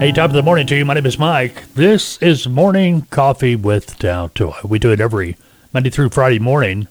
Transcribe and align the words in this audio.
Hey, 0.00 0.12
top 0.12 0.30
of 0.30 0.32
the 0.32 0.42
morning 0.42 0.66
to 0.68 0.74
you. 0.74 0.86
My 0.86 0.94
name 0.94 1.04
is 1.04 1.18
Mike. 1.18 1.74
This 1.74 2.16
is 2.22 2.48
Morning 2.48 3.02
Coffee 3.10 3.54
with 3.54 3.98
Taltoa. 3.98 4.64
We 4.64 4.78
do 4.78 4.92
it 4.92 4.98
every 4.98 5.36
Monday 5.74 5.90
through 5.90 6.08
Friday 6.08 6.38
morning, 6.38 6.88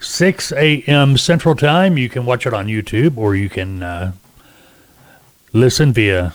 6 0.00 0.50
a.m. 0.50 1.16
Central 1.16 1.54
Time. 1.54 1.96
You 1.96 2.08
can 2.08 2.26
watch 2.26 2.44
it 2.44 2.52
on 2.52 2.66
YouTube 2.66 3.16
or 3.16 3.36
you 3.36 3.48
can 3.48 3.84
uh, 3.84 4.12
listen 5.52 5.92
via 5.92 6.34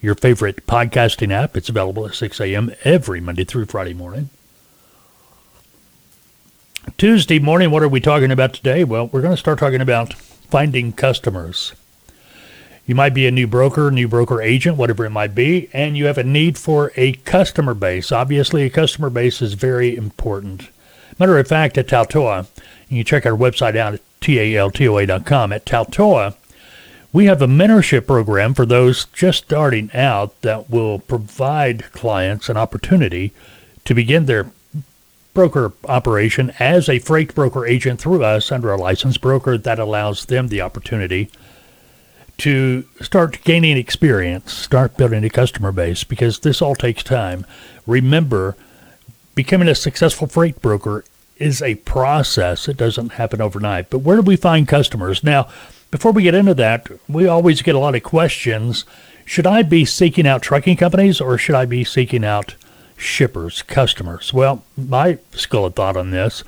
your 0.00 0.14
favorite 0.14 0.68
podcasting 0.68 1.32
app. 1.32 1.56
It's 1.56 1.68
available 1.68 2.06
at 2.06 2.14
6 2.14 2.40
a.m. 2.40 2.70
every 2.84 3.20
Monday 3.20 3.42
through 3.42 3.66
Friday 3.66 3.92
morning. 3.92 4.30
Tuesday 6.96 7.40
morning, 7.40 7.72
what 7.72 7.82
are 7.82 7.88
we 7.88 7.98
talking 7.98 8.30
about 8.30 8.54
today? 8.54 8.84
Well, 8.84 9.08
we're 9.08 9.20
going 9.20 9.34
to 9.34 9.36
start 9.36 9.58
talking 9.58 9.80
about 9.80 10.14
finding 10.14 10.92
customers. 10.92 11.72
You 12.86 12.94
might 12.94 13.14
be 13.14 13.26
a 13.26 13.30
new 13.30 13.46
broker, 13.46 13.90
new 13.90 14.08
broker 14.08 14.42
agent, 14.42 14.76
whatever 14.76 15.06
it 15.06 15.10
might 15.10 15.34
be, 15.34 15.70
and 15.72 15.96
you 15.96 16.04
have 16.04 16.18
a 16.18 16.24
need 16.24 16.58
for 16.58 16.92
a 16.96 17.12
customer 17.12 17.72
base. 17.72 18.12
Obviously, 18.12 18.62
a 18.62 18.70
customer 18.70 19.08
base 19.08 19.40
is 19.40 19.54
very 19.54 19.96
important. 19.96 20.68
Matter 21.18 21.38
of 21.38 21.48
fact, 21.48 21.78
at 21.78 21.86
Taltoa, 21.86 22.46
you 22.90 22.98
can 22.98 23.06
check 23.06 23.24
our 23.24 23.36
website 23.36 23.76
out 23.76 23.94
at 23.94 24.00
taltoa.com. 24.20 25.52
At 25.52 25.64
Taltoa, 25.64 26.34
we 27.10 27.24
have 27.24 27.40
a 27.40 27.46
mentorship 27.46 28.06
program 28.06 28.52
for 28.52 28.66
those 28.66 29.06
just 29.06 29.44
starting 29.44 29.90
out 29.94 30.38
that 30.42 30.68
will 30.68 30.98
provide 30.98 31.90
clients 31.92 32.50
an 32.50 32.58
opportunity 32.58 33.32
to 33.86 33.94
begin 33.94 34.26
their 34.26 34.50
broker 35.32 35.72
operation 35.88 36.52
as 36.58 36.88
a 36.88 36.98
freight 36.98 37.34
broker 37.34 37.66
agent 37.66 38.00
through 38.00 38.22
us 38.22 38.52
under 38.52 38.72
a 38.72 38.76
licensed 38.76 39.20
broker 39.20 39.56
that 39.56 39.78
allows 39.78 40.26
them 40.26 40.48
the 40.48 40.60
opportunity 40.60 41.30
to 42.38 42.84
start 43.00 43.42
gaining 43.44 43.76
experience, 43.76 44.52
start 44.52 44.96
building 44.96 45.24
a 45.24 45.30
customer 45.30 45.72
base, 45.72 46.04
because 46.04 46.40
this 46.40 46.60
all 46.60 46.74
takes 46.74 47.02
time. 47.02 47.46
Remember, 47.86 48.56
becoming 49.34 49.68
a 49.68 49.74
successful 49.74 50.26
freight 50.26 50.60
broker 50.60 51.04
is 51.36 51.62
a 51.62 51.76
process. 51.76 52.68
It 52.68 52.76
doesn't 52.76 53.12
happen 53.12 53.40
overnight. 53.40 53.90
But 53.90 53.98
where 53.98 54.16
do 54.16 54.22
we 54.22 54.36
find 54.36 54.68
customers? 54.68 55.22
Now, 55.24 55.48
before 55.90 56.12
we 56.12 56.22
get 56.22 56.34
into 56.34 56.54
that, 56.54 56.88
we 57.08 57.26
always 57.26 57.62
get 57.62 57.74
a 57.74 57.78
lot 57.78 57.94
of 57.94 58.02
questions. 58.02 58.84
Should 59.24 59.46
I 59.46 59.62
be 59.62 59.84
seeking 59.84 60.26
out 60.26 60.42
trucking 60.42 60.76
companies 60.76 61.20
or 61.20 61.38
should 61.38 61.54
I 61.54 61.64
be 61.64 61.84
seeking 61.84 62.24
out 62.24 62.56
shippers, 62.96 63.62
customers? 63.62 64.32
Well, 64.32 64.64
my 64.76 65.18
school 65.32 65.66
of 65.66 65.74
thought 65.74 65.96
on 65.96 66.10
this 66.10 66.44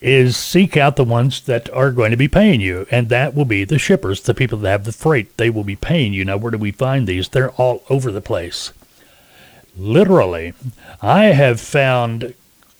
is 0.00 0.36
seek 0.36 0.76
out 0.76 0.96
the 0.96 1.04
ones 1.04 1.40
that 1.42 1.68
are 1.70 1.90
going 1.90 2.10
to 2.10 2.16
be 2.16 2.28
paying 2.28 2.60
you, 2.60 2.86
and 2.90 3.08
that 3.08 3.34
will 3.34 3.44
be 3.44 3.64
the 3.64 3.78
shippers, 3.78 4.22
the 4.22 4.34
people 4.34 4.58
that 4.58 4.70
have 4.70 4.84
the 4.84 4.92
freight. 4.92 5.36
They 5.36 5.50
will 5.50 5.64
be 5.64 5.76
paying 5.76 6.12
you. 6.12 6.24
Now, 6.24 6.36
where 6.36 6.52
do 6.52 6.58
we 6.58 6.70
find 6.70 7.06
these? 7.06 7.28
They're 7.28 7.50
all 7.52 7.82
over 7.90 8.12
the 8.12 8.20
place. 8.20 8.72
Literally, 9.76 10.54
I 11.02 11.26
have 11.26 11.60
found 11.60 12.34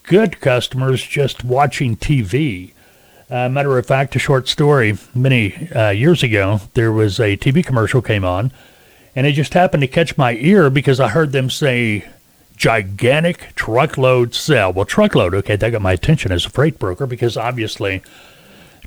good 0.05 0.41
customers 0.41 1.03
just 1.03 1.45
watching 1.45 1.97
TV. 1.97 2.73
Uh, 3.31 3.49
matter 3.49 3.77
of 3.77 3.87
fact, 3.87 4.17
a 4.17 4.19
short 4.19 4.49
story. 4.49 4.97
Many 5.15 5.71
uh, 5.71 5.91
years 5.91 6.23
ago, 6.23 6.61
there 6.75 6.93
was 6.93 7.21
a 7.21 7.37
TV 7.37 7.65
commercial 7.65 8.01
came 8.01 8.25
on, 8.25 8.53
and 9.15 9.27
it 9.27 9.33
just 9.33 9.55
happened 9.55 9.83
to 9.83 9.89
catch 9.89 10.17
my 10.17 10.35
ear 10.35 10.71
because 10.71 10.99
I 10.99 11.09
heard 11.09 11.33
them 11.33 11.51
say 11.51 12.09
gigantic 12.59 13.55
truckload 13.55 14.35
sale. 14.35 14.73
Well, 14.73 14.85
truckload, 14.85 15.35
okay, 15.35 15.57
that 15.57 15.71
got 15.71 15.81
my 15.81 15.93
attention 15.93 16.33
as 16.33 16.45
a 16.45 16.51
freight 16.51 16.79
broker 16.79 17.07
because 17.07 17.37
obviously 17.37 18.03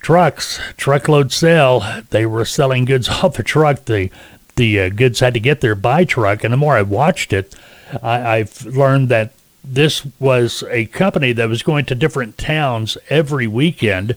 trucks, 0.01 0.59
truckload 0.77 1.31
sale, 1.31 1.83
they 2.09 2.25
were 2.25 2.45
selling 2.45 2.85
goods 2.85 3.09
off 3.23 3.39
a 3.39 3.43
truck. 3.43 3.85
The 3.85 4.11
the 4.57 4.81
uh, 4.81 4.89
goods 4.89 5.21
had 5.21 5.33
to 5.33 5.39
get 5.39 5.61
there 5.61 5.75
by 5.75 6.03
truck, 6.03 6.43
and 6.43 6.51
the 6.51 6.57
more 6.57 6.75
I 6.75 6.81
watched 6.81 7.31
it, 7.31 7.55
I, 8.03 8.37
I've 8.37 8.65
learned 8.65 9.07
that 9.09 9.31
this 9.63 10.05
was 10.19 10.63
a 10.69 10.85
company 10.87 11.31
that 11.33 11.47
was 11.47 11.63
going 11.63 11.85
to 11.85 11.95
different 11.95 12.37
towns 12.37 12.97
every 13.09 13.47
weekend 13.47 14.15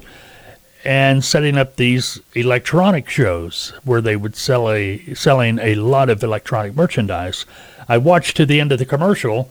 and 0.85 1.25
setting 1.25 1.57
up 1.57 1.77
these 1.77 2.21
electronic 2.35 3.09
shows 3.09 3.73
where 3.85 4.03
they 4.03 4.17
would 4.17 4.37
sell 4.37 4.71
a 4.71 5.15
selling 5.15 5.59
a 5.59 5.75
lot 5.77 6.11
of 6.11 6.23
electronic 6.23 6.77
merchandise. 6.77 7.47
I 7.89 7.99
watched 7.99 8.37
to 8.37 8.47
the 8.47 8.61
end 8.61 8.71
of 8.71 8.79
the 8.79 8.85
commercial, 8.85 9.51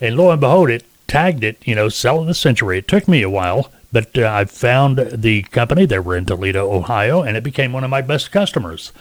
and 0.00 0.16
lo 0.16 0.30
and 0.30 0.40
behold, 0.40 0.70
it 0.70 0.84
tagged 1.06 1.44
it, 1.44 1.58
you 1.66 1.74
know, 1.74 1.88
selling 1.88 2.26
the 2.26 2.34
century. 2.34 2.78
It 2.78 2.88
took 2.88 3.08
me 3.08 3.22
a 3.22 3.30
while, 3.30 3.70
but 3.92 4.16
uh, 4.16 4.30
I 4.32 4.44
found 4.46 4.98
the 4.98 5.42
company. 5.42 5.84
They 5.84 5.98
were 5.98 6.16
in 6.16 6.24
Toledo, 6.24 6.72
Ohio, 6.72 7.22
and 7.22 7.36
it 7.36 7.42
became 7.42 7.72
one 7.72 7.84
of 7.84 7.90
my 7.90 8.00
best 8.00 8.30
customers. 8.32 8.92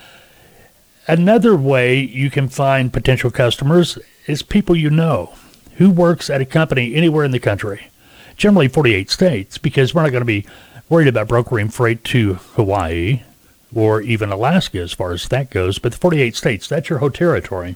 Another 1.08 1.56
way 1.56 2.00
you 2.00 2.30
can 2.30 2.50
find 2.50 2.94
potential 2.94 3.32
customers 3.32 3.98
is 4.28 4.42
people 4.42 4.76
you 4.76 4.90
know 4.90 5.34
who 5.78 5.90
works 5.90 6.30
at 6.30 6.42
a 6.42 6.46
company 6.46 6.94
anywhere 6.94 7.24
in 7.24 7.32
the 7.32 7.40
country, 7.40 7.88
generally 8.36 8.68
48 8.68 9.10
states, 9.10 9.58
because 9.58 9.94
we're 9.94 10.04
not 10.04 10.12
going 10.12 10.22
to 10.22 10.26
be 10.26 10.46
worried 10.90 11.08
about 11.08 11.28
brokering 11.28 11.70
freight 11.70 12.04
to 12.04 12.34
Hawaii 12.56 13.22
or 13.74 14.02
even 14.02 14.32
Alaska 14.32 14.80
as 14.80 14.94
far 14.94 15.12
as 15.12 15.28
that 15.28 15.52
goes, 15.52 15.80
but 15.80 15.92
the 15.92 15.98
48 15.98 16.36
states, 16.36 16.68
that's 16.68 16.90
your 16.90 17.00
whole 17.00 17.12
territory. 17.12 17.76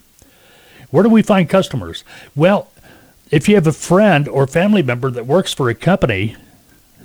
Where 0.90 1.04
do 1.04 1.10
we 1.10 1.22
find 1.22 1.50
customers? 1.50 2.04
Well, 2.36 2.70
if 3.32 3.48
you 3.48 3.56
have 3.56 3.68
a 3.68 3.72
friend 3.72 4.28
or 4.28 4.48
family 4.48 4.84
member 4.84 5.10
that 5.12 5.26
works 5.26 5.54
for 5.54 5.70
a 5.70 5.76
company 5.76 6.36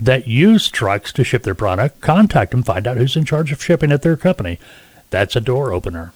that 0.01 0.29
use 0.29 0.69
trucks 0.69 1.13
to 1.13 1.25
ship 1.25 1.43
their 1.43 1.55
product, 1.55 2.01
contact 2.01 2.53
them, 2.53 2.63
find 2.63 2.87
out 2.87 2.97
who's 2.97 3.17
in 3.17 3.25
charge 3.25 3.53
of 3.53 3.63
shipping 3.63 3.93
at 3.93 4.03
their 4.03 4.17
company. 4.17 4.59
That's 5.11 5.37
a 5.37 5.41
door 5.41 5.73
opener. 5.73 6.13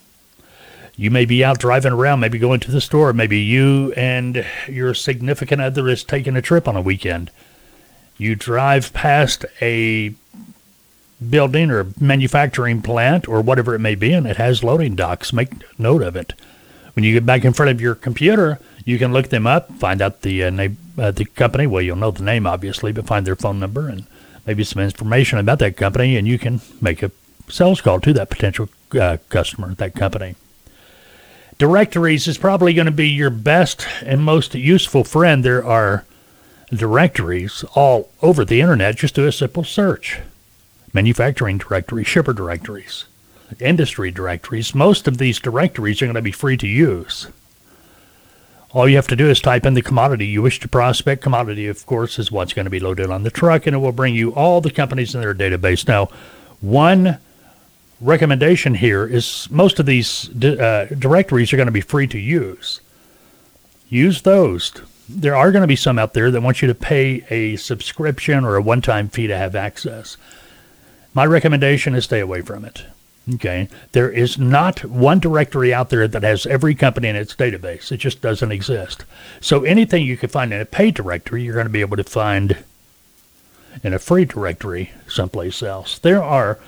You 0.96 1.10
may 1.10 1.24
be 1.24 1.42
out 1.42 1.58
driving 1.58 1.92
around, 1.92 2.20
maybe 2.20 2.38
going 2.38 2.60
to 2.60 2.70
the 2.70 2.80
store, 2.80 3.12
maybe 3.12 3.38
you 3.38 3.92
and 3.92 4.44
your 4.68 4.92
significant 4.92 5.62
other 5.62 5.88
is 5.88 6.04
taking 6.04 6.36
a 6.36 6.42
trip 6.42 6.68
on 6.68 6.76
a 6.76 6.82
weekend. 6.82 7.30
You 8.22 8.36
drive 8.36 8.92
past 8.92 9.44
a 9.60 10.14
building 11.28 11.72
or 11.72 11.88
manufacturing 11.98 12.80
plant 12.80 13.26
or 13.26 13.40
whatever 13.40 13.74
it 13.74 13.80
may 13.80 13.96
be, 13.96 14.12
and 14.12 14.28
it 14.28 14.36
has 14.36 14.62
loading 14.62 14.94
docks. 14.94 15.32
Make 15.32 15.50
note 15.76 16.02
of 16.02 16.14
it. 16.14 16.34
When 16.94 17.04
you 17.04 17.12
get 17.14 17.26
back 17.26 17.44
in 17.44 17.52
front 17.52 17.70
of 17.70 17.80
your 17.80 17.96
computer, 17.96 18.60
you 18.84 18.96
can 18.96 19.12
look 19.12 19.30
them 19.30 19.46
up, 19.46 19.72
find 19.74 20.00
out 20.00 20.22
the 20.22 20.44
uh, 20.44 20.50
name, 20.50 20.76
uh, 20.96 21.10
the 21.10 21.24
company. 21.24 21.66
Well, 21.66 21.82
you'll 21.82 21.96
know 21.96 22.12
the 22.12 22.22
name 22.22 22.46
obviously, 22.46 22.92
but 22.92 23.06
find 23.06 23.26
their 23.26 23.34
phone 23.34 23.58
number 23.58 23.88
and 23.88 24.06
maybe 24.46 24.62
some 24.62 24.82
information 24.82 25.38
about 25.38 25.58
that 25.58 25.76
company, 25.76 26.16
and 26.16 26.28
you 26.28 26.38
can 26.38 26.60
make 26.80 27.02
a 27.02 27.10
sales 27.48 27.80
call 27.80 27.98
to 28.00 28.12
that 28.12 28.30
potential 28.30 28.68
uh, 29.00 29.16
customer, 29.30 29.74
that 29.74 29.94
company. 29.94 30.36
Directories 31.58 32.28
is 32.28 32.38
probably 32.38 32.72
going 32.72 32.86
to 32.86 32.92
be 32.92 33.08
your 33.08 33.30
best 33.30 33.86
and 34.02 34.22
most 34.22 34.54
useful 34.54 35.02
friend. 35.02 35.44
There 35.44 35.64
are 35.64 36.04
directories 36.74 37.64
all 37.74 38.10
over 38.22 38.44
the 38.44 38.60
internet. 38.60 38.96
Just 38.96 39.14
do 39.14 39.26
a 39.26 39.32
simple 39.32 39.64
search 39.64 40.20
manufacturing 40.92 41.58
directories, 41.58 42.06
shipper 42.06 42.32
directories 42.32 43.06
industry 43.60 44.10
directories, 44.10 44.74
most 44.74 45.08
of 45.08 45.18
these 45.18 45.38
directories 45.38 46.00
are 46.00 46.06
going 46.06 46.14
to 46.14 46.22
be 46.22 46.32
free 46.32 46.56
to 46.56 46.68
use. 46.68 47.28
All 48.70 48.88
you 48.88 48.96
have 48.96 49.08
to 49.08 49.16
do 49.16 49.28
is 49.28 49.40
type 49.40 49.66
in 49.66 49.74
the 49.74 49.82
commodity 49.82 50.26
you 50.26 50.40
wish 50.40 50.58
to 50.60 50.68
prospect. 50.68 51.22
Commodity, 51.22 51.66
of 51.68 51.84
course, 51.84 52.18
is 52.18 52.32
what's 52.32 52.54
going 52.54 52.64
to 52.64 52.70
be 52.70 52.80
loaded 52.80 53.10
on 53.10 53.22
the 53.22 53.30
truck, 53.30 53.66
and 53.66 53.76
it 53.76 53.80
will 53.80 53.92
bring 53.92 54.14
you 54.14 54.34
all 54.34 54.60
the 54.60 54.70
companies 54.70 55.14
in 55.14 55.20
their 55.20 55.34
database. 55.34 55.86
Now, 55.86 56.08
one 56.60 57.18
recommendation 58.00 58.74
here 58.74 59.06
is 59.06 59.46
most 59.50 59.78
of 59.78 59.84
these 59.84 60.30
uh, 60.42 60.86
directories 60.98 61.52
are 61.52 61.56
going 61.56 61.66
to 61.66 61.72
be 61.72 61.82
free 61.82 62.06
to 62.06 62.18
use. 62.18 62.80
Use 63.90 64.22
those. 64.22 64.72
There 65.14 65.36
are 65.36 65.52
going 65.52 65.62
to 65.62 65.68
be 65.68 65.76
some 65.76 65.98
out 65.98 66.14
there 66.14 66.30
that 66.30 66.40
want 66.40 66.62
you 66.62 66.68
to 66.68 66.74
pay 66.74 67.24
a 67.28 67.56
subscription 67.56 68.44
or 68.44 68.56
a 68.56 68.62
one 68.62 68.80
time 68.80 69.08
fee 69.08 69.26
to 69.26 69.36
have 69.36 69.54
access. 69.54 70.16
My 71.12 71.26
recommendation 71.26 71.94
is 71.94 72.04
stay 72.04 72.20
away 72.20 72.40
from 72.40 72.64
it. 72.64 72.84
Okay. 73.34 73.68
There 73.92 74.10
is 74.10 74.38
not 74.38 74.84
one 74.84 75.20
directory 75.20 75.72
out 75.72 75.90
there 75.90 76.08
that 76.08 76.22
has 76.22 76.46
every 76.46 76.74
company 76.74 77.08
in 77.08 77.16
its 77.16 77.36
database. 77.36 77.92
It 77.92 77.98
just 77.98 78.20
doesn't 78.20 78.50
exist. 78.50 79.04
So 79.40 79.64
anything 79.64 80.04
you 80.04 80.16
can 80.16 80.30
find 80.30 80.52
in 80.52 80.60
a 80.60 80.64
paid 80.64 80.94
directory, 80.94 81.42
you're 81.42 81.54
going 81.54 81.66
to 81.66 81.70
be 81.70 81.82
able 81.82 81.98
to 81.98 82.04
find 82.04 82.64
in 83.82 83.94
a 83.94 83.98
free 83.98 84.24
directory 84.24 84.92
someplace 85.06 85.62
else. 85.62 85.98
There 85.98 86.22
are 86.22 86.58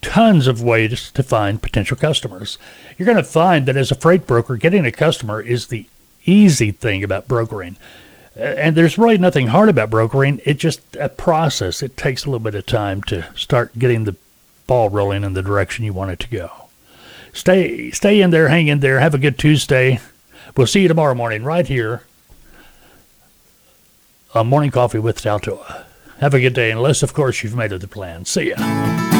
tons 0.00 0.46
of 0.46 0.62
ways 0.62 1.10
to 1.12 1.22
find 1.22 1.62
potential 1.62 1.96
customers. 1.96 2.58
You're 2.96 3.06
going 3.06 3.16
to 3.16 3.24
find 3.24 3.66
that 3.66 3.76
as 3.76 3.90
a 3.90 3.96
freight 3.96 4.26
broker, 4.26 4.56
getting 4.56 4.86
a 4.86 4.92
customer 4.92 5.40
is 5.40 5.66
the 5.66 5.86
easy 6.26 6.72
thing 6.72 7.02
about 7.02 7.28
brokering. 7.28 7.76
Uh, 8.36 8.40
and 8.40 8.76
there's 8.76 8.98
really 8.98 9.18
nothing 9.18 9.48
hard 9.48 9.68
about 9.68 9.90
brokering. 9.90 10.40
It's 10.44 10.60
just 10.60 10.80
a 10.96 11.08
process. 11.08 11.82
It 11.82 11.96
takes 11.96 12.24
a 12.24 12.30
little 12.30 12.44
bit 12.44 12.54
of 12.54 12.66
time 12.66 13.02
to 13.04 13.26
start 13.34 13.78
getting 13.78 14.04
the 14.04 14.16
ball 14.66 14.90
rolling 14.90 15.24
in 15.24 15.32
the 15.32 15.42
direction 15.42 15.84
you 15.84 15.92
want 15.92 16.10
it 16.10 16.18
to 16.20 16.28
go. 16.28 16.50
Stay 17.32 17.90
stay 17.90 18.20
in 18.20 18.30
there, 18.30 18.48
hang 18.48 18.66
in 18.66 18.80
there, 18.80 18.98
have 18.98 19.14
a 19.14 19.18
good 19.18 19.38
Tuesday. 19.38 20.00
We'll 20.56 20.66
see 20.66 20.82
you 20.82 20.88
tomorrow 20.88 21.14
morning 21.14 21.44
right 21.44 21.66
here 21.66 22.02
on 24.34 24.46
Morning 24.46 24.70
Coffee 24.70 24.98
with 24.98 25.20
Taltoa. 25.20 25.84
Have 26.18 26.32
a 26.32 26.40
good 26.40 26.54
day, 26.54 26.70
unless, 26.70 27.02
of 27.02 27.12
course, 27.12 27.42
you've 27.42 27.54
made 27.54 27.72
it 27.72 27.80
the 27.82 27.88
plan. 27.88 28.24
See 28.24 28.50
ya. 28.50 29.15